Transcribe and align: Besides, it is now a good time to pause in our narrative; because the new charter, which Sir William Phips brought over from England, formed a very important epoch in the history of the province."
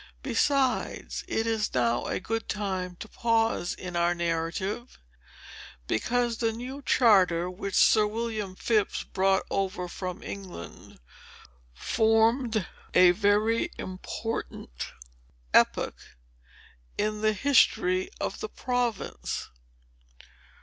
Besides, 0.23 1.23
it 1.27 1.45
is 1.45 1.71
now 1.75 2.05
a 2.07 2.19
good 2.19 2.49
time 2.49 2.95
to 2.95 3.07
pause 3.07 3.75
in 3.75 3.95
our 3.95 4.15
narrative; 4.15 4.97
because 5.85 6.39
the 6.39 6.51
new 6.51 6.81
charter, 6.81 7.51
which 7.51 7.75
Sir 7.75 8.07
William 8.07 8.55
Phips 8.55 9.03
brought 9.03 9.43
over 9.51 9.87
from 9.87 10.23
England, 10.23 10.99
formed 11.75 12.65
a 12.95 13.11
very 13.11 13.71
important 13.77 14.87
epoch 15.53 16.17
in 16.97 17.21
the 17.21 17.33
history 17.33 18.09
of 18.19 18.39
the 18.39 18.49
province." 18.49 19.51